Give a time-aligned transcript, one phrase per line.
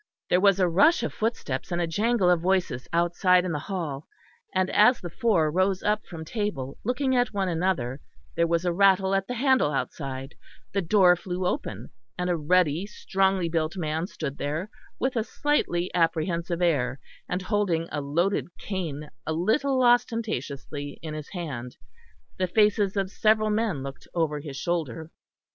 [0.31, 4.07] There was a rush of footsteps and a jangle of voices outside in the hall;
[4.51, 8.01] and as the four rose up from table, looking at one another,
[8.35, 10.33] there was a rattle at the handle outside,
[10.73, 15.93] the door flew open, and a ruddy strongly built man stood there, with a slightly
[15.93, 16.99] apprehensive air,
[17.29, 21.77] and holding a loaded cane a little ostentatiously in his hand;
[22.39, 25.11] the faces of several men looked over his shoulder.